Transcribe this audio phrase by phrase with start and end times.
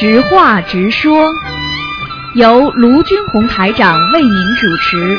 [0.00, 1.26] 直话直说，
[2.36, 5.18] 由卢军红台长为您主持。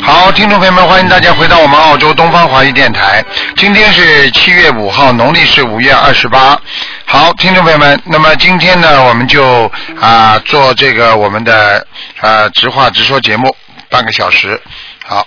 [0.00, 3.22] 好，听众朋友们，欢迎大家回到我们澳洲东方华语电台。
[3.54, 6.58] 今天是七月五号，农历是五月二十八。
[7.04, 11.86] 好，听众朋友们，那么今天呢，我们就啊做这个我们的
[12.22, 13.54] 啊直话直说节目，
[13.90, 14.58] 半个小时。
[15.04, 15.26] 好，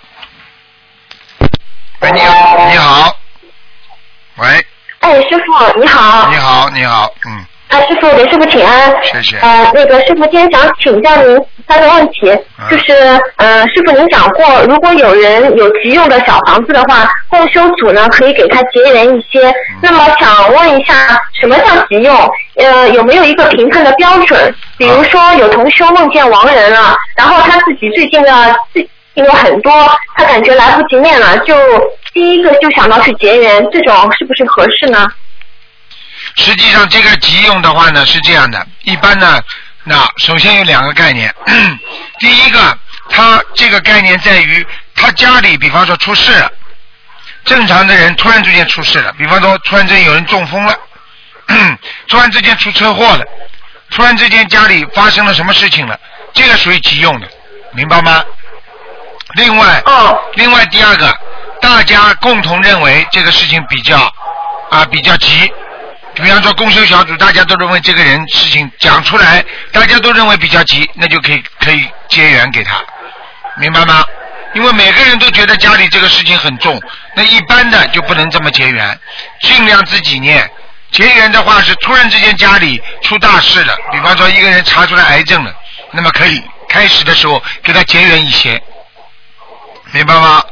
[1.99, 3.15] 喂，你好，你好，
[4.37, 4.66] 喂，
[4.99, 6.29] 哎，师傅你好。
[6.29, 7.31] 你好，你好，嗯，
[7.69, 8.93] 啊，师傅，给师傅请安。
[9.03, 9.37] 谢谢。
[9.37, 12.29] 呃，那个师傅今天想请教您三个问题，
[12.59, 12.93] 嗯就是
[13.37, 19.47] 呃，师傅您讲过，如果有人有急用的小房子的话，共修组呢可以给他结缘一些。
[19.49, 20.93] 嗯那么想问一下，
[21.39, 22.15] 什么叫急用？
[22.55, 24.53] 呃，有没有一个评判的标准？
[24.77, 31.55] 比如说有同修梦见亡人了，然后他自己最近的最因为很多，他感觉来不及念了，就
[32.13, 35.07] 第一个就想到去结缘，这种是不是合适呢？
[36.35, 39.41] 实际上，这个急用的话呢是这样的，一般呢，
[39.85, 41.33] 那首先有两个概念。
[42.19, 42.77] 第一个，
[43.09, 44.63] 它这个概念在于
[44.95, 46.51] 他家里，比方说出事了，
[47.43, 50.79] 正常的人突然之间出事了，比方说突然之间有人中风了，
[52.07, 53.25] 突然之间出车祸了，
[53.89, 55.99] 突然之间家里发生了什么事情了，
[56.33, 57.27] 这个属于急用的，
[57.73, 58.23] 明白吗？
[59.35, 60.17] 另外，哦。
[60.35, 61.13] 另外第二个，
[61.61, 64.11] 大家共同认为这个事情比较
[64.69, 65.51] 啊比较急，
[66.15, 72.81] 比方说公修小组，大家都认为这个人事情讲出来，大家都认为比较急，那就可以可以结缘给他，
[73.57, 74.05] 明白吗？
[74.53, 76.81] 因为每个人都觉得家里这个事情很重，
[77.15, 78.99] 那一般的就不能这么结缘，
[79.41, 80.49] 尽量自己念。
[80.89, 85.53] 结缘的话是突然之间家里出大事了，比方说一个人查出来癌症了，
[85.91, 88.59] 那么可以开始的时候给他结缘一些，
[89.93, 90.43] 明白吗？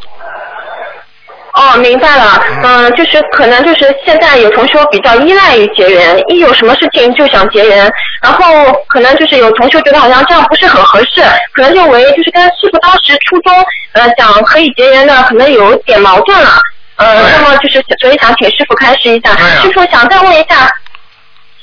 [1.53, 2.43] 哦，明白了。
[2.63, 7.89] 嗯、就是可能就是现在有同学比较依赖于结缘，一有什么事情就想结缘，
[8.21, 11.21] 然后可能就是有同学觉得好像这样不是很合适，
[11.53, 13.53] 可能认为就是跟师傅当时初衷
[13.93, 16.59] 呃想可以结缘的可能有点矛盾了。
[16.97, 19.35] 呃，那么就是所以想请师傅开示一下。
[19.61, 20.69] 师傅想再问一下。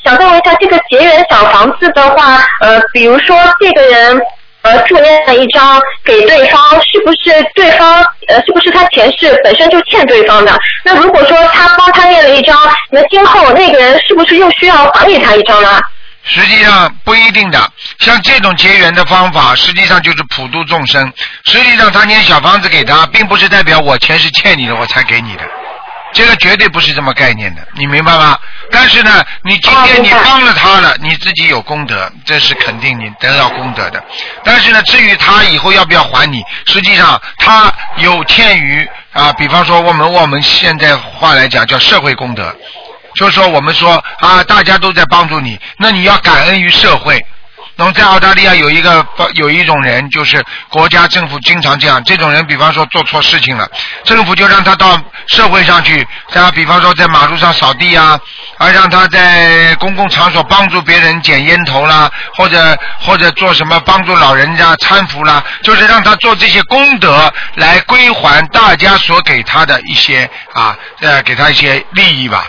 [0.04, 4.20] 想再问一下，这个结缘小房子的话，呃，比如说这个人
[4.62, 10.56] 呃助念了一张给对方，是不是对方呃是不是他前世本身就欠对方的？
[10.84, 12.56] 那如果说他帮他念了一张，
[12.90, 15.80] 那今后那个人是不是又需要还给他一张呢？
[16.24, 17.58] 实际上不一定的，
[17.98, 21.12] 像这种结缘的方法，实际上就是普度众生。
[21.44, 25.42] 实际上他念小房子给他，并不是代表我前世欠你的，我才给你的，
[26.12, 28.38] 这个绝对不是这么概念的，你明白吗？
[28.70, 34.02] 但是呢，你今天你帮了他了，你自己有功德，这是肯定你得到功德的。
[34.44, 42.54] 但是呢，至于他以后要不要还你，实际上他有欠于啊，比方说我们我们现在话来讲叫社会功德，
[43.14, 47.18] 就是说我们说啊，大家都在帮助你，那你要感恩于社会。
[47.94, 53.66] 在澳大利亚有一个有一种人，就是国家政府经常这样，这种人比方说做错事情了，
[54.04, 58.20] 政府就让他到社会上去，让他比方说在马路上扫地啊，
[58.58, 72.44] 啊让他在公共场所帮助别人捡烟头啦，或者或者做什么帮助老人家搀扶啦，就是让他做这些功德来归还大家所给他的一些啊呃给他一些利益吧。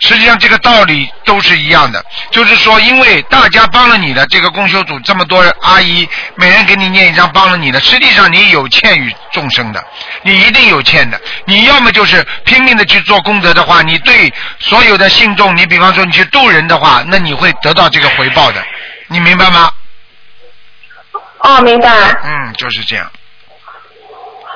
[0.00, 9.84] 实际上这个道理都是一样的，就是说，因为大家帮了你的这个公修组这么多阿姨，每人给你念一张帮了你的，实际上你有欠于众生的，
[10.22, 11.20] 你一定有欠的。
[11.44, 18.64] 你要么就是拼命的去做功德的话，你对所有的信众，你比方说你去渡人的话，那你会得到这个回报的，
[19.08, 19.70] 你明白吗？
[21.40, 21.88] 哦，明白。
[22.24, 23.10] 嗯，就是这样。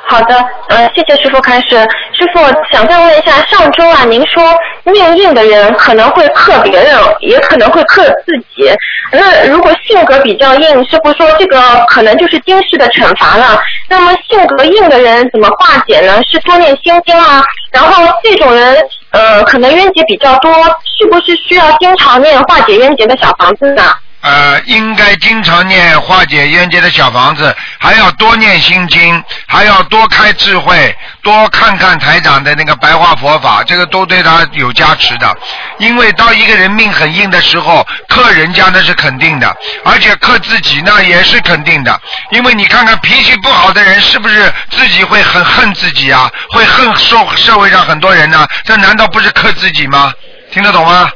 [0.04, 0.34] 好的，
[0.68, 1.68] 呃，谢谢师傅开始。
[2.12, 2.40] 师傅
[2.70, 4.42] 想再问一下，上周啊，您说
[4.84, 8.70] 命硬的人可能会克别人，也可能会克自己。
[9.12, 13.58] 那如果性格比较硬，师傅说这个可能就是今世的惩罚了。
[13.88, 16.20] 那么性格硬的人怎么化解呢？
[16.30, 17.42] 是多念心经啊？
[17.72, 18.76] 然后这种人，
[19.12, 23.82] 呃，可能冤结比较多，是不是需要经常念化解冤结的小房子呢？
[24.22, 35.36] 呃，应该经常念化解冤结的小房子，还要多念心经，还要多开智慧，多看看台长的那个白话佛法，这个都对他有加持的。
[35.78, 42.00] 因为当一个人命很硬的时候，克人家那是肯定的，而且克自己那也是肯定的。
[42.30, 46.30] 因为你看看脾气不好的人，是不是自己会很恨自己啊？
[46.50, 50.12] 会恨社社会上很多人呢、这难道不是克自己吗？
[50.52, 51.10] 听得懂吗？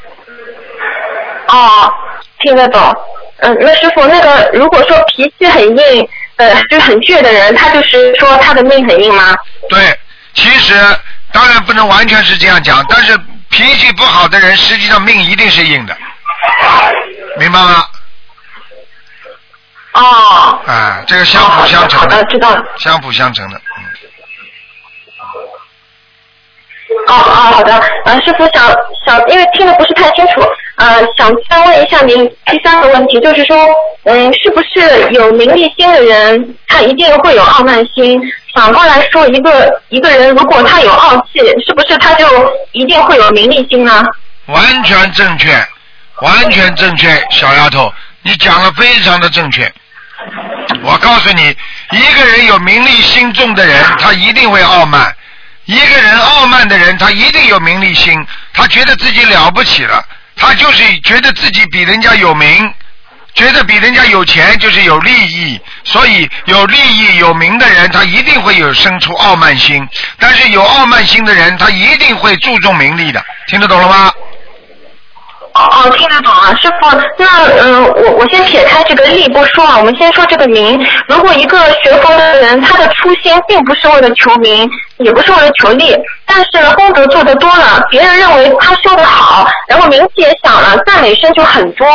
[1.49, 1.93] 哦，
[2.41, 2.95] 听得懂。
[3.39, 9.37] 嗯，那师傅，那个如果说脾气很硬，呃，就很倔的人，他就是说他的命很硬吗？
[9.69, 9.99] 对，
[10.33, 10.75] 其实
[11.33, 13.15] 当然不能完全是这样讲，但是
[13.51, 15.97] 脾气不好的人，实际上命一定是硬的，
[17.39, 17.85] 明白吗？
[19.93, 22.63] 哦，啊，这个相辅相成好的，知道了。
[22.79, 23.85] 相辅相成的，嗯。
[27.09, 27.73] 哦哦，好的，
[28.05, 28.67] 呃，师傅想
[29.07, 30.41] 想，因为听的不是太清楚，
[30.77, 33.57] 呃，想再问一下您第三个问题，就是说，
[34.05, 38.21] 嗯，是不是有名利心的人，他一定会有傲慢心？
[38.55, 42.27] 反过来说，一个一个人如果他有傲气，是不是他就
[42.73, 44.03] 一定会有名利心呢？
[44.47, 45.51] 完全正确，
[46.21, 47.93] 完全正确，小丫头，
[48.23, 49.71] 你讲的非常的正确。
[50.83, 51.55] 我告诉你，
[51.93, 55.03] 一个人有名利心重的人，他一定会傲慢；
[55.67, 58.25] 一个人傲慢的人，他一定有名利心，
[58.55, 60.05] 他觉得自己了不起了，
[60.37, 62.73] 他就是觉得自己比人家有名，
[63.35, 69.85] 觉得比人家有钱就是有利益，所以有利益有名的人，他一定会有生出傲慢心；
[70.19, 74.13] 但是有傲慢心的人，他一定会注重名利的，听得懂了吗？
[75.57, 76.97] 哦，听得懂啊，师傅。
[77.17, 77.27] 那
[77.61, 80.85] 嗯，我我先撇开这个利不说啊，我们先说这个名。
[81.09, 84.69] 如果一个学佛的人，他的初心并不是为了求名，
[84.99, 91.87] 也不是为了求利，但是，功德做得多了，别人认为他修得好，然后名气也响了，赞美声就很多，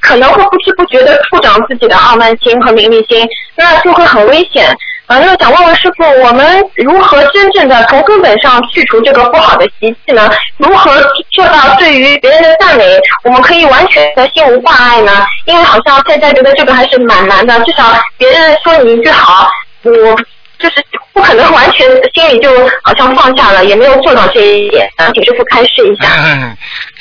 [0.00, 3.26] 可能会不知不觉的助长自己的傲慢心和名利心，
[3.56, 4.76] 那就会很危险。
[5.08, 10.28] 啊，那想问问师傅，我们如何真正的从根本上去除这个不好的习气呢？
[10.58, 10.92] 如何
[11.30, 12.84] 做到对于别人的赞美，
[13.24, 15.26] 我们可以完全的心无挂碍呢？
[15.46, 17.84] 因为好像现在觉得这个还是蛮难的，至少
[18.18, 19.48] 别人说你一句好，
[19.82, 20.14] 我
[20.58, 22.50] 就是不可能完全心里就
[22.82, 24.88] 好像放下了，也没有做到这一点。
[24.96, 26.08] 呃，请师傅开示一下。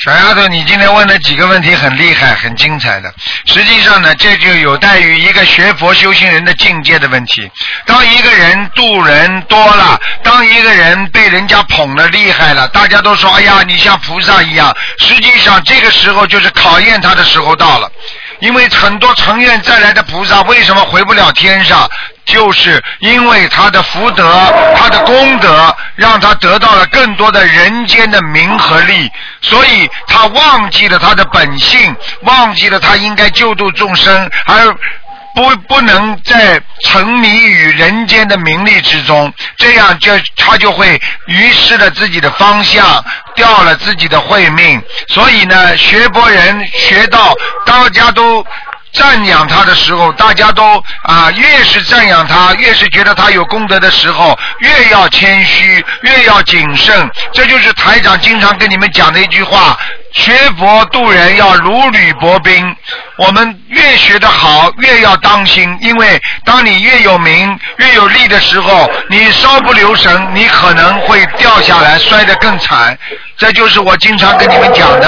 [0.04, 3.12] 小丫头，你今天问的几个问题很厉害，很精彩的。
[3.46, 7.50] 实际上呢，这就有待于一个学佛修行人的境界的问题。
[7.86, 17.92] 当一个人度人多了，当一个人被人家捧得厉害了，大家都说：“哎呀，你像菩萨一样。”实际上，这个时候就是考验他的时候到了。
[18.40, 21.90] 因为很多成愿再来的菩萨为什么回不了天上？
[22.26, 34.76] 就是因为他的福德、他的功德，让他得到了更多的人间的名和利，所以他忘记了他的本性，忘记了他应该救度众生，而
[35.38, 43.06] 不不能再沉迷于人间的名利之中，这样就他就会迷失了自己的方向，
[43.36, 44.82] 掉了自己的慧命。
[45.10, 47.36] 所以呢，学博人学到
[47.68, 48.44] 大家都。
[48.98, 57.08] 赞扬他的时候，大家都啊，越是赞扬他，越是觉得他有功德的时候，越要谦虚，越要谨慎。
[57.32, 59.78] 这就是台长经常跟你们讲的一句话：
[60.12, 62.76] 学佛度人要如履薄冰。
[63.18, 72.98] 我们越学得好，越要当心，因为当你越有名、越有利的时候，你稍不留神，你可能会掉下来，摔得更惨。
[73.38, 75.08] 这就是我经常跟你们讲的，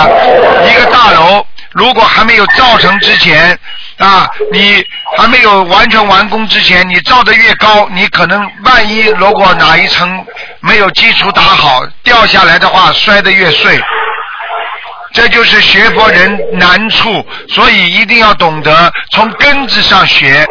[0.70, 1.44] 一个大楼。
[1.72, 3.58] 如果还没有造成之前，
[3.98, 4.84] 啊，你
[5.18, 10.26] 还没有完全完工之前，你造的越高，你可能万一如果哪一层
[10.62, 13.80] 没有基础打好，掉下来的话，摔得越碎。
[15.14, 20.46] 这就是学佛人难处，所以一定要懂得从根子上学。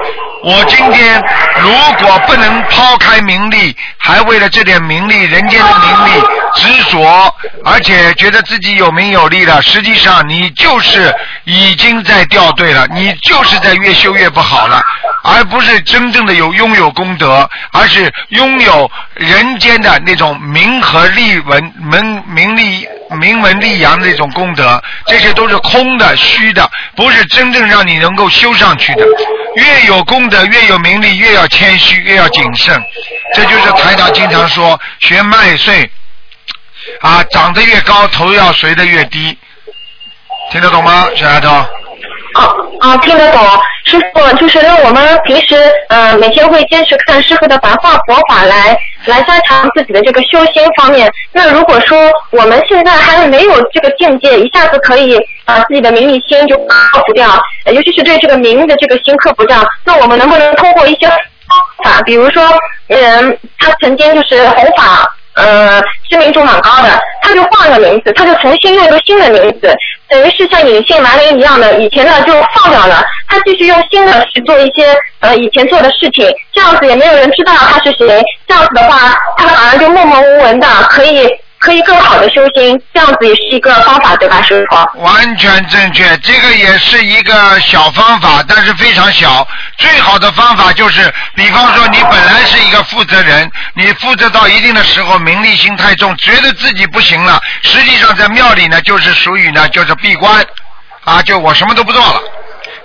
[0.44, 1.20] 我今天
[1.60, 6.20] 如果不能抛开名利，还为了这点名利、人间的名利
[6.54, 11.12] 执着，而且觉得自己有名有利了，实际上你就是
[11.44, 14.80] 已经在掉队了，你就是在越修越不好了，
[15.24, 29.04] 而不是真正的有拥有功德，而是拥有人间的那种名和利文名名利名门利扬的一种功德，这些都是空的、虚的，不是真正让你能够修上去的。
[29.56, 32.80] 越有功德，越有名利，越要谦虚，越要谨慎。
[33.34, 35.90] 这就是台长经常说，学麦穗
[37.00, 39.36] 啊，长得越高，头要垂得越低。
[40.50, 41.66] 听得懂吗，小丫头？
[42.34, 42.42] 哦
[42.80, 43.40] 哦，听得懂。
[43.84, 45.56] 师傅，就是那我们平时
[45.88, 51.10] 呃每天会坚持看师傅的白话佛法来来加强自己的这个修心方面。
[51.32, 51.98] 那如果说
[52.30, 57.28] 我们现在还没有这个境界，一下子可以把自己的名利心就克服掉，
[57.72, 61.16] 尤其是对这个名的这个心克服掉，那我们能不能通过一些方
[61.82, 62.42] 法，比如说
[62.88, 65.14] 嗯，他曾经就是弘法。
[65.38, 65.80] 呃，
[66.10, 69.72] 知名度蛮高的，他就换了名字，他就重新用一个新的名字，
[70.08, 85.00] 等于是像隐姓埋名一样的，以前的就放掉了，他继续用新的去做一些呃以前做的事情，这样子也没有人知道他是谁，这样子的话，他反而就默默无闻的可以可以更好的修心，这样子也是一个方法，对吧，师傅？
[85.00, 89.46] 完全正确，这个也是一个小方法，但是非常小。
[89.76, 100.44] 最好的方法就是，比方说你本来是一个负责人，你负责到一定的时候，名利心太重，觉得自己不行了，实际上在庙里呢，就是属于呢，就是闭关，
[101.04, 102.22] 啊，就我什么都不做了。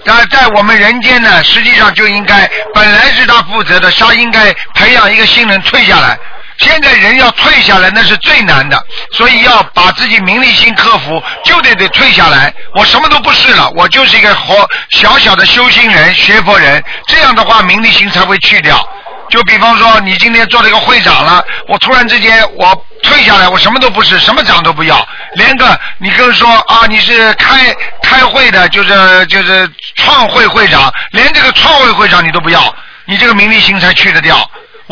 [0.03, 6.17] 那在我们人间呢，实际上就应该本来是他负责的，他应该培养一个新人退下来。
[6.57, 8.81] 现在人要退下来，那是最难的，
[9.11, 12.53] 所以要把自己名利心克服，就得得退下来。
[12.75, 18.87] 我什么都不是了，我就是一个活小小的修心人、学佛人，这样的话名利心才会去掉。
[19.29, 32.61] 就比方说，你今天做了一个会长了，我突然之间我退下来，我什么都不是，什么长都不要，连个你跟说啊你是开开会的，就是就是创会会长，连这个创会会长你都不要，
[33.05, 34.37] 你这个名利心才去得掉。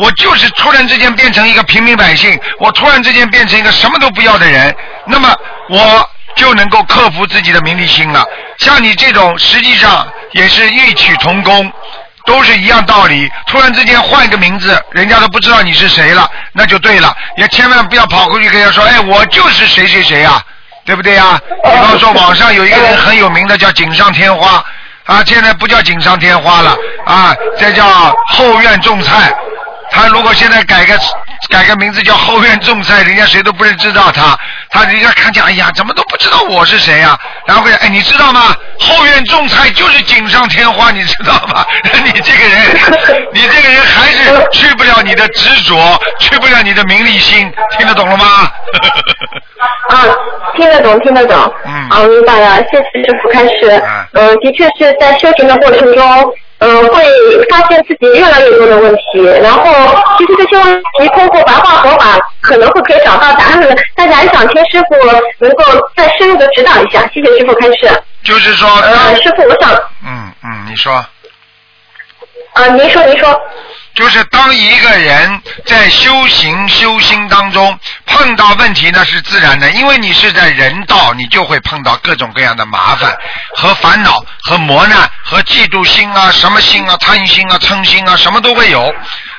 [0.02, 4.74] 我就是突然之间变成一个平民百姓，我突然之间变成一个什么都不要的人，
[5.06, 5.32] 那么
[5.70, 8.24] 我就能够克服自己的名利心了。
[8.58, 11.72] 像你这种，实际上也是异曲同工，
[12.26, 13.30] 都是一样道理。
[13.46, 17.14] 突然之间换一个名字，人家都不知道你是谁了，那就对了。
[17.36, 20.42] 也千万不要跑过去跟人家说，哎，我就是谁谁谁啊，
[20.84, 21.40] 对不对呀？
[21.62, 24.64] 比方说网上有一个人很有名的叫锦上添花。
[25.04, 29.32] 啊，现在不叫锦上添花了啊，这叫后院种菜。
[29.92, 30.98] 他如果现在改个
[31.50, 34.36] 改个名字叫后院种菜，人家谁都不认知道他。
[34.70, 38.54] 他人家看见，哎呀，怎么都不知道我是谁呀、然后会哎，你知道吗？
[38.80, 41.64] 后院种菜就是锦上添花，你知道吗？
[42.04, 48.24] 你这个人， 你这个人还是去不了你的执着，去不了你的名利心，听得懂了吗？
[49.90, 50.08] 啊，
[50.56, 51.54] 听得懂，听得懂。
[51.66, 53.68] 嗯啊，明白了，谢谢师傅开始。
[53.84, 56.32] 啊嗯、的确是在修行的过程中，
[56.62, 57.02] 嗯、会
[57.50, 59.64] 发现自己越来越多的问题，然后
[60.16, 64.94] 其实这些问题通过白话佛法可能会可以找到答案的，但是还想听师傅
[65.38, 65.64] 能够
[65.96, 67.00] 再深入的指导一下。
[67.12, 68.02] 谢谢师傅开始。
[68.22, 69.72] 就是说，呃，师傅，我想，
[70.06, 71.04] 嗯嗯，你说。
[72.54, 73.40] 啊，您说，您说。
[73.94, 83.14] 就是当一个人在修行修心当中碰到问题，那是自然的，因为你是在人道，你就会碰到各种各样的麻烦
[83.54, 88.94] 和烦恼和磨难和嫉妒心啊、什么心啊、贪心啊、嗔心啊，什么都会有。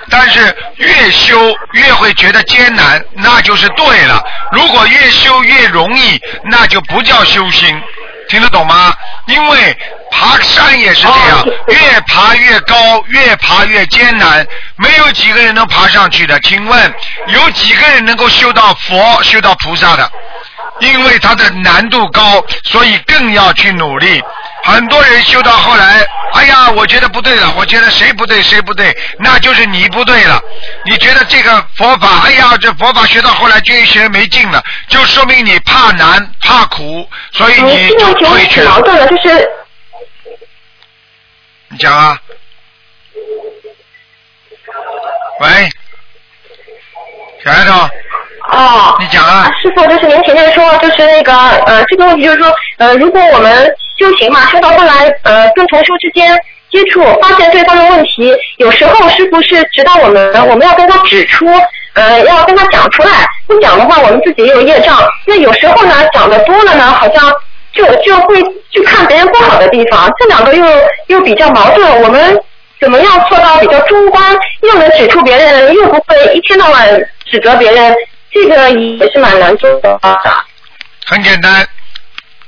[0.09, 1.35] 但是越修
[1.71, 4.23] 越会觉得艰难，那就是对了。
[4.51, 7.81] 如果越修越容易，那就不叫修心。
[8.29, 8.93] 听得懂吗？
[9.27, 9.77] 因为
[10.13, 16.39] 爬山也是这样哦，越爬越高，越爬越艰难，没有几个人能爬上去的。
[16.41, 16.93] 请问，
[17.27, 20.09] 有几个人能够修到佛、修到菩萨的？
[20.79, 24.21] 因为它的难度高，所以更要去努力。
[24.65, 30.39] 很多人修到后来，哎呀，我觉得不对了，我觉得谁不对谁不对，那就是你不对了。
[30.85, 38.81] 你觉得这个佛法，哎呀，这佛法学到后来就学没劲了，就说明你怕难怕苦，所以嗯，你就退去了矛。
[38.81, 39.47] 盾的，就是
[41.73, 42.15] 你讲啊。
[45.39, 45.47] 喂，
[47.43, 47.89] 小丫头，
[48.55, 48.95] 哦。
[48.99, 49.49] 你讲啊。
[49.59, 53.65] 师傅，就是您前面说，就是那个呃，这个问题就是说，呃，如果我们
[53.97, 56.37] 修行嘛，修到后来，呃，跟同修之间
[56.69, 61.47] 接触，发现对方的问题，有时候师傅是指导我们，我们要跟他指出，
[61.93, 65.03] 呃，要跟他讲出来，不讲的话，我们自己也有业障。
[65.25, 67.33] 那有时候呢，讲的多了呢，好像
[67.73, 70.65] 就就会去看别人不好的地方，这两个又
[71.07, 72.39] 又比较矛盾，我们。
[72.81, 76.85] 怎么样做到比较中观，又能指出别人，又不会一天到晚
[77.23, 77.95] 指责别人，
[78.29, 79.97] 这个也是蛮难做的。
[81.05, 81.65] 很简单，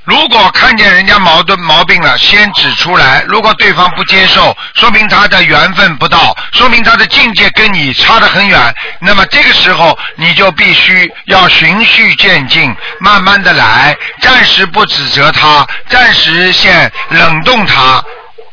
[0.06, 3.24] 如果看见人家矛盾毛病了，先指出来。
[3.26, 8.74] 如果对方不接受，说明他的缘分不到，说明他的境界跟你差得很远。
[9.00, 18.02] 那么这个时候，你就必须要循序渐进，慢慢的来，暂时不指责他，暂时先冷冻他。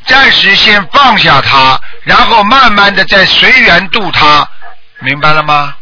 [0.05, 4.45] 暂时先放下他，然后慢慢的再随缘度他，
[4.99, 5.75] 明白了吗？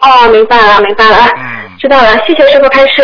[0.00, 1.28] 哦，明白了，明白了。
[1.36, 3.02] 嗯知道了，谢谢师傅开示。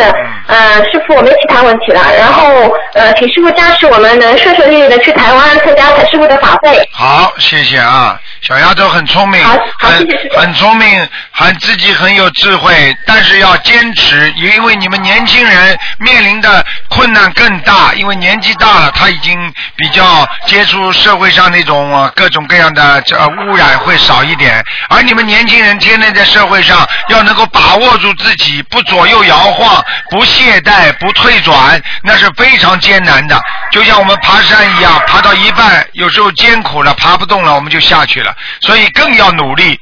[0.49, 2.03] 呃，师傅，我没其他问题了。
[2.19, 6.77] 然后，呃，请师傅加持我们能顺顺利利的去台湾参加陈师傅的法会。
[6.93, 12.75] 好，谢谢啊，小丫头很聪明，好好很谢谢师傅很聪明，很自己很有智慧，
[13.07, 19.39] 但是要坚持，因为你们年轻人面临的困难更大，因为年纪大了，他已经
[19.77, 33.39] 比较接触社会上那种呃各种各样的呃污染会少一点，而你们年轻人天天在社会上要能够把握住自己，不左右摇晃，不懈怠，不退转，那是非常艰难的。
[33.71, 39.79] 就像我们爬山一样，爬到一半，有时候艰苦了，爬不动了，我们就下去了，所以更要努力。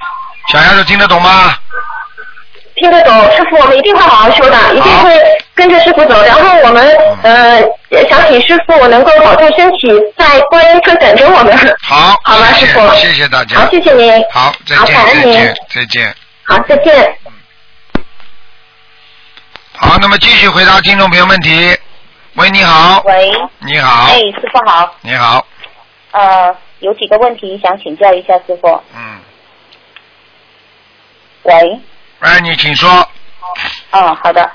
[0.52, 1.56] 小丫头听得懂吗？
[2.76, 5.14] 听得懂，师傅，我们一定会好好修的，一定会
[5.54, 6.22] 跟着师傅走。
[6.24, 7.60] 然后我们呃
[8.08, 11.76] 想请师傅能够保重身体，在观音村等着我们。
[11.82, 12.94] 好，好吧，师谢傅。
[12.94, 13.60] 谢谢大家。
[13.60, 14.12] 好，谢谢您。
[14.32, 16.14] 好，再，见，再见。，再见。
[16.44, 17.14] 好，再见。
[19.82, 21.50] 好，那么继续回答听众朋友问题。
[22.36, 24.12] 喂，你好，喂，你好。
[24.12, 25.46] 哎，，师傅好，你好，
[26.10, 28.68] 呃，有几个问题想请教一下师傅。
[28.94, 29.18] 嗯，
[31.44, 31.80] 喂，
[32.18, 32.90] 哎，你请说。
[33.92, 34.50] 嗯，好的，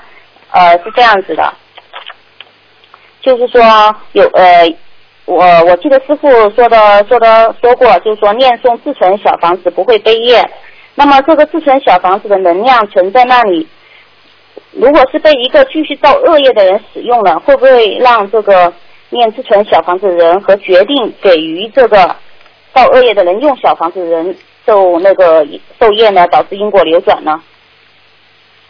[0.52, 1.52] 呃，是这样子的，
[3.20, 3.60] 就是说
[4.12, 4.72] 有呃，
[5.24, 10.48] 我我记得师傅说的说的说过，就是说念诵自存小房子不会背业，
[10.94, 13.68] 那么这个自存小房子的能量存在那里，
[14.78, 18.72] 如果是被一个继续造恶业的人使用了，会不会让这个
[19.08, 22.14] 念自存小房子的人和决定给予这个
[22.74, 25.46] 造恶业的人用小房子的人受那个
[25.80, 27.40] 受业呢，导致因果流转呢？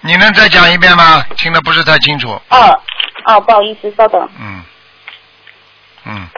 [0.03, 1.25] 你能再讲一遍吗？
[1.39, 2.29] 听得不是太清楚。
[2.51, 2.81] 哦
[3.25, 4.29] 哦，不好意思，稍等。
[4.39, 4.63] 嗯，
[6.05, 6.29] 嗯，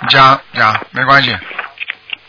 [0.00, 1.36] 你讲讲没关系。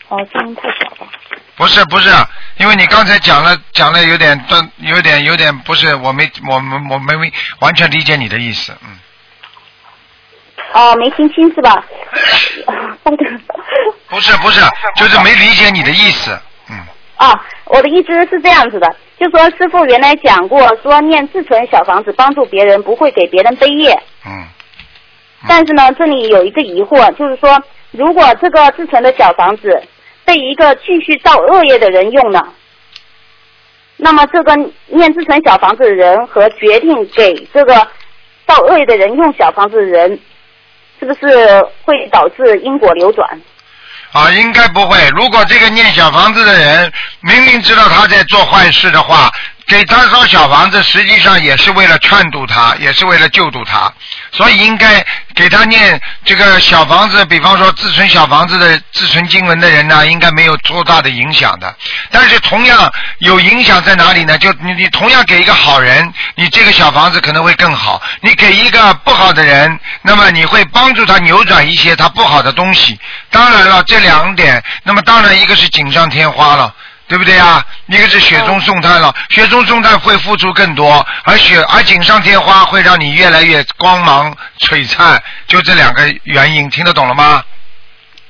[0.08, 1.10] 哦，声音太小了。
[1.56, 2.10] 不是不是，
[2.58, 8.98] 因为你刚才讲了讲了有点断，有点有点不是，我没我我我没没完全理解你的意思，嗯。
[10.72, 11.84] 哦，没听清是吧？
[14.08, 14.60] 不是不是，
[14.96, 16.76] 就是没理解你的意思，嗯。
[17.16, 23.96] 啊，我的意思是这样子的，就说师傅原来讲过，说念自存小房子帮助别人，不会给别人背业。
[24.26, 24.44] 嗯。
[25.46, 29.80] 但是呢，这里有一个疑惑，就是说，如果这个自存的小房子
[30.24, 32.48] 被一个继续造恶业的人用了，
[33.96, 34.54] 那么这个
[34.86, 37.74] 念自成小房子的人和决定给这个
[38.46, 40.18] 造恶业的人用小房子的人，
[40.98, 43.40] 是不是会导致因果流转？
[44.12, 44.96] 啊，应该不会。
[45.16, 49.30] 如果这个念小房子的人明明知道他在做坏事的话，
[49.66, 53.90] 给他烧小房子，实际上也是为了劝度他，也是为了救度他，
[54.30, 55.04] 所以应该
[55.34, 57.24] 给他念这个小房子。
[57.24, 61.74] 比方说自存小房子的自存经文的人呢，应该没有多大的影响的。
[62.10, 64.36] 但是同样有影响在哪里呢？
[64.36, 73.00] 就你你同样给一个好人，你这个小房子可能会更好；你给一个不好的人，那么你会帮助他扭转一些他不好的东西。
[73.30, 76.74] 当然了，这两点，那么当然一个是锦上添花了。
[77.06, 77.64] 对不对啊？
[77.86, 87.42] 一个是雪中送炭了，雪中送炭会付出更多，而雪而锦上添花会让你越来越光芒璀璨，就这两个原因，听得懂了吗？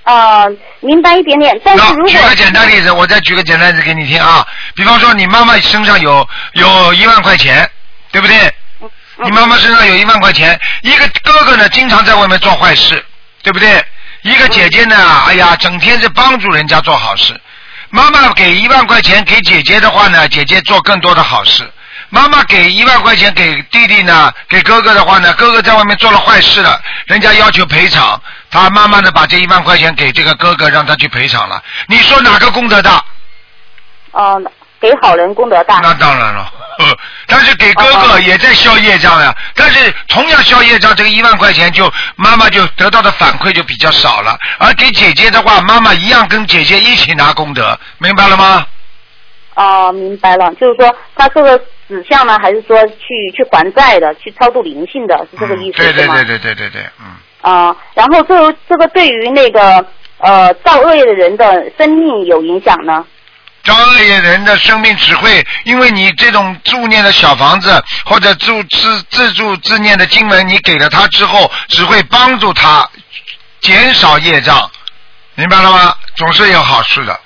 [0.02, 0.44] 啊、
[0.80, 1.58] 明白一点点。
[1.64, 4.46] 但是如果举个简单例子，我再举个简单例子给你听啊。
[4.74, 7.68] 比方说，你妈妈身上有有一万块钱，
[8.12, 8.54] 对不对？
[9.24, 13.02] 你妈妈身上有一万块钱，一个哥哥呢，经常在外面做坏事，
[13.42, 13.82] 对不对？
[14.22, 17.40] 一个姐姐呢，哎呀，整天是帮助人家做好事。
[17.94, 21.62] 妈妈给一万块钱给姐姐的话呢，姐姐做更多的好事。
[22.08, 31.62] 妈妈给一万块钱给弟弟呢，给哥哥的话呢，哥哥在外面做了坏事了，人家要求赔偿，他慢慢的把这一万块钱给这个哥哥，让他去赔偿了。
[31.86, 33.00] 你说哪个功德大？
[34.10, 34.42] 哦、
[34.84, 35.80] 给好人功德大。
[35.82, 36.44] 那当然了，
[36.78, 36.84] 呵
[37.26, 39.34] 但是给哥哥也在消业障呀。
[39.54, 48.66] 但是同样消业障，这个一万块钱就妈妈就得到的反馈就比较少了，而给姐姐的话，妈妈一样跟姐姐一起拿功德，明白了吗？
[49.54, 51.56] 哦、明白了，就是说他这个
[51.88, 56.06] 指向呢，还是说去去还债的，去超度灵性的，是这个意思，对对？
[56.08, 57.06] 对对对对对，嗯。
[57.40, 59.86] 啊、然后这这个对于那个
[60.18, 63.04] 呃造恶业的人的生命有影响呢？
[63.64, 72.88] 造恶业人的生命只会因为你这种助念的小房子或者助自自助自念的经文，你给了他之后，只会帮助他
[73.60, 74.70] 减少业障，
[75.34, 75.94] 明白了吗？
[76.16, 77.18] 总是有好处的。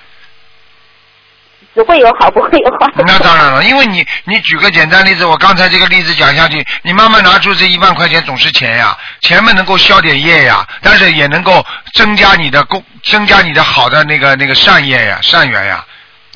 [1.75, 2.91] 只会有好，不会有坏。
[3.07, 15.85] 那当然了，因为你你举个简单例子，我刚才这个例子讲下去，你慢慢拿出这一万块钱总是钱呀，钱嘛能够消点业呀，但是也能够增加你的功，增加你的好的那个那个善业呀、善缘呀，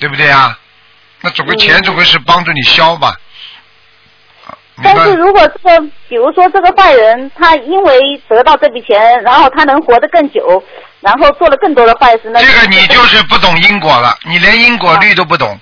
[0.03, 0.59] 对不对啊？
[1.21, 3.15] 那总归钱嗯总归是帮助你消吧。
[4.83, 10.61] 但是如果这个，比如说这个坏人，他因为得到这笔钱，然后他能活得更久，
[11.01, 15.57] 然后做了更多的坏事，那这个你就是不懂因果了，你连因果律都不懂。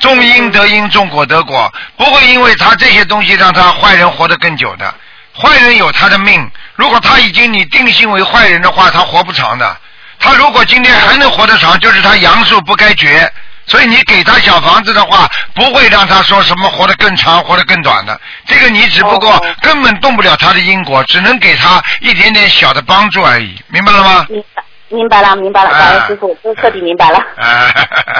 [0.00, 4.94] 种因得因，种果得果，不会因为他这些东西让他坏人活得更久的。
[5.34, 9.74] 坏人有他的命，如果他已经你定性为坏人的话，他活不长的。
[10.18, 13.32] 他如果今天还能活得长，就是他阳寿不该绝。
[13.66, 18.18] 所以你给他小房子的话，不会让他说什么活得更长、活得更短的。
[18.46, 24.26] 这个你只不过哦根本动不了他的因果，只能给他一点点小的帮助而已，明白了吗？
[24.28, 27.18] 明白明白了，明白了，啊感恩师傅，这彻底明白了。
[27.36, 27.72] 啊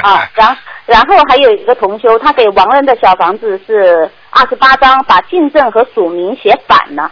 [0.03, 7.11] 啊，然然后还有一个同修，他给亡人的小房子是二十八张，把进证和署名写反了，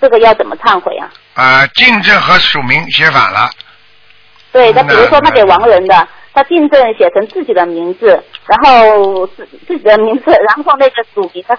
[0.00, 1.10] 这个要怎么忏悔啊？
[1.34, 3.50] 啊，进证和署名写反了，
[4.52, 11.56] 对，他嗯比如说他给亡人的，他订正写成自己的名字，然后自自己的名字，然后那个署名他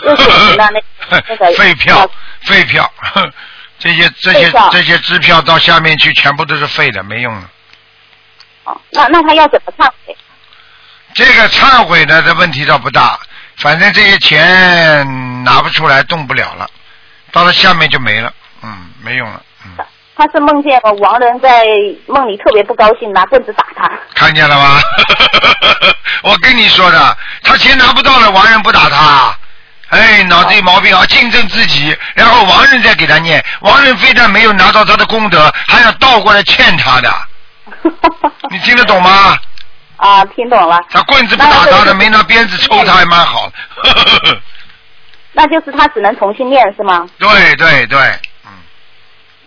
[0.06, 0.80] 又写成了那
[1.28, 2.08] 那个废票，
[2.42, 2.90] 废票，
[3.78, 7.50] 这些这些这些支票到下面去全部都是废的，没用了。
[8.64, 10.16] 哦，那那他要怎么忏悔？
[11.14, 13.18] 这个忏悔呢这问题倒不大，
[13.56, 16.68] 反正这些钱拿不出来，动不了了，
[17.32, 19.84] 到了下面就没了，嗯，没用了，嗯，
[20.16, 21.62] 他是梦见亡人在
[22.06, 23.90] 梦里特别不高兴，拿棍子打他。
[24.14, 24.80] 看见了吗？
[26.24, 29.36] 我跟你说的，他钱拿不到了，亡人不打他。
[29.90, 31.04] 哎，脑子有毛病啊！
[31.06, 37.14] 竞争自己，然后亡人再给他念，亡人非但没有拿到他的功德，还要倒过来欠他的，
[38.50, 39.36] 你听得懂吗？
[39.98, 40.80] 啊，听懂了。
[40.90, 43.48] 他棍子不打他的，没拿鞭子抽他还蛮好。
[45.32, 47.06] 那就是他只能重新念是吗？
[47.18, 47.98] 对对对，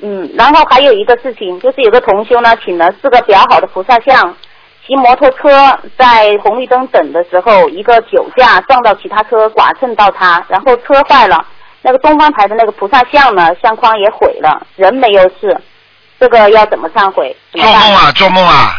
[0.02, 4.36] 嗯，然后还有一个事情，就是有个同修呢，请了四个比较好的菩萨像，
[4.88, 5.50] 骑摩托车
[5.98, 11.46] 在红绿灯等的时候，一个酒驾撞到其他车，剐蹭到他，然后车坏了，
[11.82, 15.60] 那个东方台的那个菩萨像呢，相框也毁了，人没有事，
[16.20, 17.36] 这个要怎么忏悔？
[17.52, 18.72] 做梦啊，做梦啊，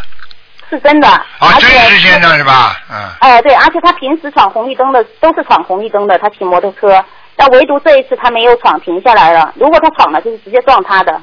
[0.71, 2.77] 是真的，啊，真实现象是吧？
[2.91, 7.05] 嗯，哎，对，而且他平时闯红绿灯的都是闯红绿灯的，他骑摩托车，
[7.41, 9.51] 但唯独这一次他没有闯，停下来了。
[9.57, 11.19] 如果他闯了，就是直接撞他的。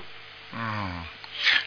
[0.52, 0.60] 嗯，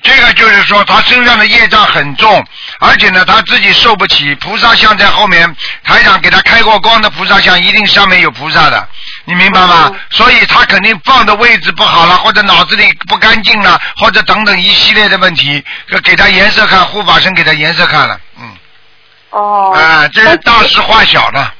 [0.03, 2.45] 这个就是说他身上的业障很重，
[2.81, 4.35] 而且呢他自己受不起。
[4.35, 8.89] 菩萨像在后面，台长给他开过光的菩萨像，一定上面有菩萨的，
[9.25, 9.95] 你明白吗？
[10.11, 15.65] 所以他肯定放的位置不好了，或者脑子里不干净了，或者等等一系列的问题，
[16.03, 18.51] 给他颜色看，护法神给他颜色看了，嗯，
[19.31, 19.73] 哦。
[19.77, 21.55] 啊，这是大事化小了，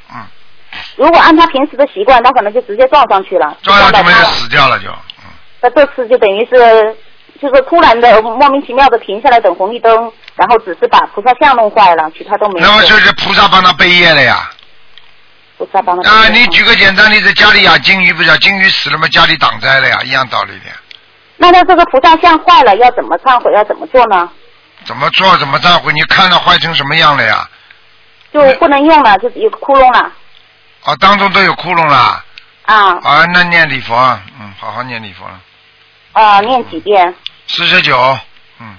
[0.95, 4.35] 如果按他平时的习惯，他可能就直接撞上去了，撞上去没人到他了。
[4.35, 4.89] 死掉了就，
[5.61, 6.95] 那这次就等于是，
[7.41, 9.93] 就是突然的莫名其妙的停下来等红绿灯，
[10.35, 12.67] 然后只是把菩萨像弄坏了，其他都没有。
[12.67, 14.49] 那么就是菩萨帮他背业了呀。
[15.57, 16.09] 菩萨帮他。
[16.09, 20.75] 啊，你举个简单例子，家里养金鱼不是啊金鱼死了嘛，家里挡灾了呀，一样道理的呀。
[21.37, 23.51] 那他这个菩萨像坏了，要怎么忏悔？
[23.53, 24.29] 要怎么做呢？
[24.85, 25.91] 怎么做怎么忏悔？
[25.93, 27.47] 你看到坏成什么样了呀？
[28.33, 30.11] 就不能用了，就有个窟窿了
[30.83, 32.23] 啊，当中都有窟窿了。
[32.63, 33.95] 啊啊，那念礼佛，
[34.39, 35.39] 嗯，好好念礼佛了。
[36.13, 36.41] 啊！
[36.41, 37.13] 念几遍？
[37.47, 37.97] 四十九，
[38.59, 38.75] 嗯，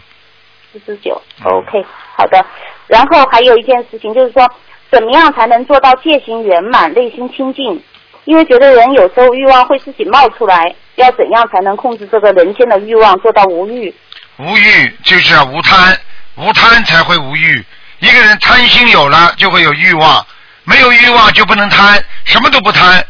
[0.73, 1.21] 四十九。
[1.45, 1.85] OK，
[2.17, 2.45] 好的。
[2.87, 4.49] 然后还有一件事情，就是说，
[4.91, 7.83] 怎么样才能做到戒心圆满、内心清净？
[8.25, 13.93] 因为觉得人有时候欲望会自己冒出来，要怎样才能控制这个人间的欲望，做到无欲？
[14.37, 15.99] 无欲就是要无贪，
[16.37, 17.65] 无贪才会无欲。
[17.99, 20.25] 一个人贪心有了，就会有欲望；
[20.65, 23.05] 没有欲望就不能贪，什么都不贪。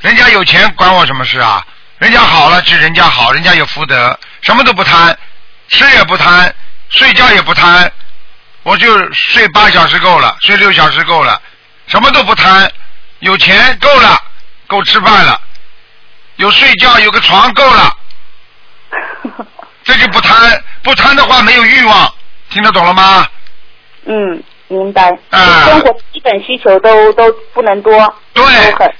[0.00, 1.64] 人家有钱管我什么事啊？
[1.98, 5.16] 人家好了是人家好，人家有福德，什么都不贪，
[5.68, 6.52] 吃也不贪，
[6.88, 7.90] 睡觉也不贪，
[8.64, 11.40] 我就睡八小时够了，睡六小时够了，
[11.86, 12.68] 什么都不贪，
[13.20, 14.20] 有钱够了，
[14.66, 15.40] 够吃饭了，
[16.36, 17.96] 有睡觉有个床够了，
[19.84, 22.12] 这就不贪，不贪的话没有欲望，
[22.50, 23.28] 听得懂了吗？
[24.06, 25.10] 嗯，明白。
[25.30, 27.92] 啊生活基本需求都都不能多。
[28.32, 28.44] 对，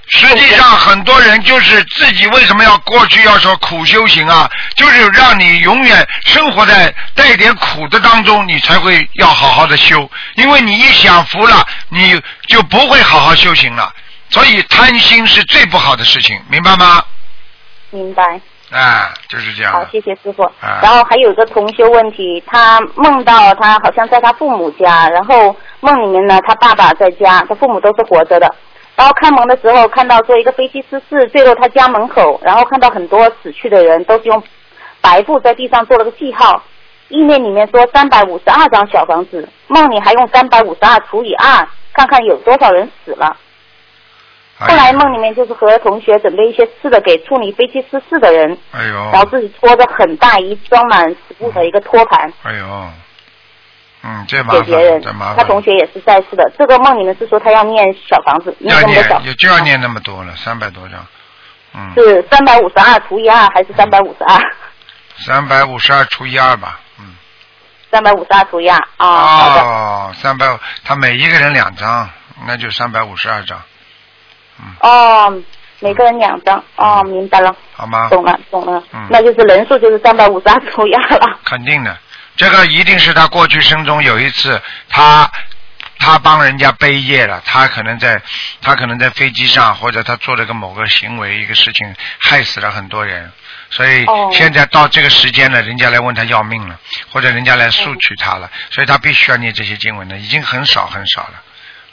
[0.08, 13.90] 实际上很多人就是自己为什么要过去要说苦修行啊，就是让你永远生活在带点苦的当中，你才会要好好的修，因为你一享福了，你就不会好好修行了。
[14.28, 17.02] 所以贪心是最不好的事情，明白吗？
[17.90, 18.40] 明白。
[18.72, 20.42] 啊，就是这样好，谢谢师傅。
[20.42, 28.48] 啊然后还有一个同修问题，他梦到他好像在他父母家，然后梦里面呢，他爸爸在家，他父母都是活着的。
[28.96, 34.42] 然后开门的时候看到说一个飞机失事坠落他家门口，然后看到很多死去的人都是用
[35.00, 36.62] 白布在地上做了个记号。
[37.08, 43.36] 意念里面说三百五十二张小房子，梦里还用三百五十二除以二，看看有多少人死了。
[44.68, 52.90] 后来梦里面就是和同学准备一些吃的给处理飞机失事的人，哎呦，然后自己拖着很大一装满食物的一个托盘哎呦，
[54.04, 55.34] 嗯，这麻烦，给别人这麻。
[55.34, 55.36] 烦。
[55.36, 56.50] 他同学也是在世的。
[56.58, 61.06] 这个梦里面是说他要念小房子，念要这么多小念，也就要念那么多了，三百多张，
[61.74, 64.40] 嗯，是三百五十二除以二还是三百五十二？
[65.16, 67.14] 三百五十二除以二吧，嗯。
[67.90, 70.46] 三百五十二除以二啊，哦，三百，
[70.84, 72.08] 他每一个人两张，
[72.46, 73.60] 那就三百五十二张。
[74.80, 75.42] 哦，
[75.80, 76.62] 每个人两张。
[76.76, 78.08] 哦，明白了，好吗？
[78.10, 78.82] 懂了，懂了。
[78.92, 81.38] 嗯那就是人数就是三百五十二出压了。
[81.44, 81.96] 肯定的，
[82.36, 85.30] 这个一定是他过去生中有一次他。
[86.04, 88.20] 他帮人家背业了，他可能在，
[88.60, 93.30] 他可能在飞机上，或者他做了个某个行为，一个事情害死了很多人，
[93.70, 96.76] 所以哦现在到这个时间了，人家来问他要命了，
[97.12, 101.34] 或者人家来索取他了，所以他必须要念这些经文的，已经很少很少了，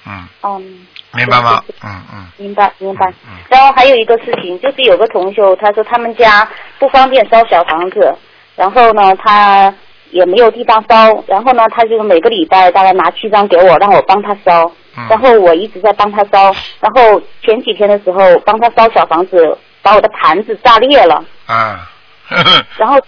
[0.05, 1.63] 嗯，嗯，明白吗？
[1.83, 3.07] 嗯嗯，明白明白。
[3.27, 8.15] 嗯然后还有一个事情，就是有个同学，他说他们家不方便烧小房子，
[8.55, 9.73] 然后呢，他
[10.11, 15.07] 也没有地方烧，然后呢，他就每个礼拜大概拿七张给我，让我帮他烧，嗯。
[15.09, 21.89] 然后我一直在帮他烧，然后前几天的时候帮他烧小房子，把我的盘子炸裂了，啊，
[22.27, 22.99] 呵 呵然后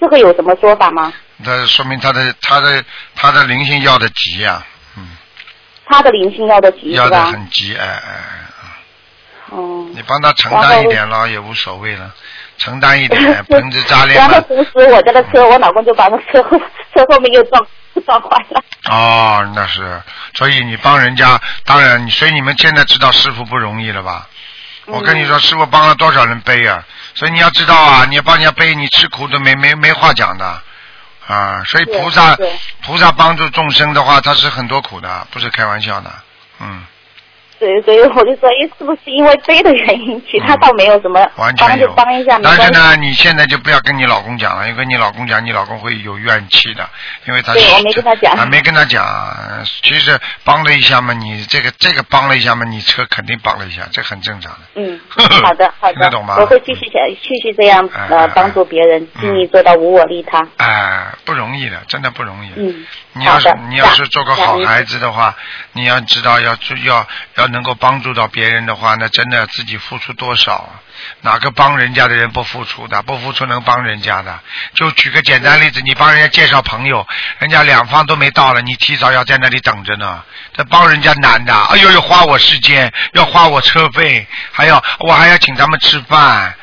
[0.00, 1.12] 这个有什么说法吗？
[1.38, 4.64] 那说明他的他的他的灵性要的急呀、嗯，
[5.88, 7.26] 他的灵性要的急要的吧？
[7.26, 8.68] 很急，哎哎哎。
[9.52, 9.92] 嗯。
[9.94, 12.12] 你帮他承担一点了，也无所谓了，
[12.58, 14.40] 承担一点， 盆子炸裂然后嘛。
[14.42, 16.58] 同时我家的车，我老公就把那车后
[16.94, 17.66] 车后面又撞
[18.06, 18.62] 撞坏了。
[18.90, 20.00] 哦，那是，
[20.34, 24.28] 所以你帮人家，当然，你所以你们现在知道师傅不容易了吧？
[24.86, 26.82] 我跟你说，师傅帮了多少人背啊！
[27.14, 30.62] 所以你要知道啊，你要帮人家背，你吃苦都没没没话讲的
[31.28, 31.62] 啊！
[31.64, 32.36] 所以菩萨
[32.82, 36.10] 菩萨帮助众生的话，他是很多苦的，不是开玩笑的。
[36.58, 36.84] 嗯，
[37.58, 40.22] 对，所以我就说，哎，是不是因为背的原因？
[40.30, 41.88] 其他倒没有什么，完全就。
[41.98, 42.38] 帮一下。
[42.42, 46.88] 但是呢，你现在就不要跟你老公讲了，因为跟你老公讲，你老公会有怨气的，
[47.26, 49.04] 因为他是对我没跟他讲啊，没跟他讲。
[49.82, 54.58] 其实帮了一下嘛，你这个这个帮了一下嘛，你车肯定帮了一下，这很正常的。
[54.76, 55.00] 嗯，
[55.42, 60.46] 好的好的听得懂吗，我会继续想继续这样哎呃哎帮助别人，嗯尽力做到无我利他。
[60.58, 62.52] 哎，不容易的，真的不容易。
[62.56, 65.34] 嗯，你要是你要是做个好孩子的话，
[65.72, 67.04] 你要知道要做要
[67.36, 70.80] 要能够帮助到别人的话，那真的自己付出多少啊？
[71.20, 73.02] 哪个帮人家的人不付出的？
[73.02, 74.38] 不付出能帮人家的？
[74.74, 77.06] 就举个简单例子，你帮人家介绍朋友，
[77.38, 80.22] 人家两方都没到了，你提早要在那里等着呢。
[80.54, 86.54] 这帮人家难的，哎呦，要花我时间，要花我车费，还要我还要请他们吃饭。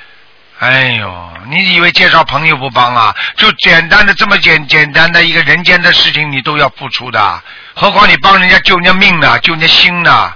[0.60, 3.14] 哎呦，你以为介绍朋友不帮啊？
[3.36, 7.44] 就简单的这么简简单的一个人间的事情，你都要付出的。
[7.74, 10.34] 何况你帮人家救人家命呢，救人家心呢，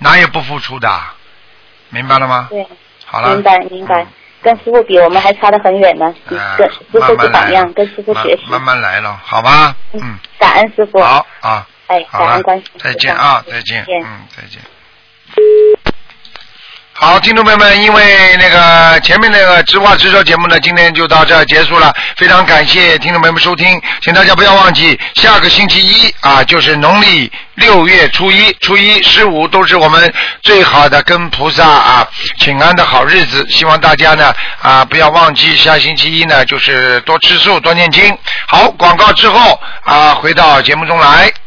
[0.00, 0.90] 哪有不付出的？
[1.90, 2.48] 明白了吗？
[2.50, 2.66] 对，
[3.06, 3.34] 好了。
[3.34, 4.06] 明白明白。
[4.42, 6.14] 跟师傅比，我们还差得很远呢。
[6.28, 6.38] 嗯。
[6.56, 8.42] 跟哎师傅是榜样，跟师傅学习。
[8.48, 9.74] 慢慢慢来了，好吧？
[9.92, 10.18] 嗯。
[10.38, 11.00] 感恩师傅。
[11.00, 11.66] 好啊。
[11.88, 12.66] 哎，感恩关心。
[12.78, 13.84] 再见啊，再见。
[13.84, 14.60] 见嗯，再见。
[17.02, 21.90] 好，听众朋友们，因为那个前面那个直话直说节目呢，今天就到这结束了。
[22.18, 32.06] 非常感谢听众朋友们收听，请大家不要忘记，下个星期一啊，就是农历六月初一、初一、十五，都是我们最好的跟菩萨啊
[32.38, 33.46] 请安的好日子。
[33.48, 38.14] 希望大家呢啊不要忘记，下星期一呢就是多吃素、多念经。
[38.46, 41.32] 好，广告之后啊，回到节目中来。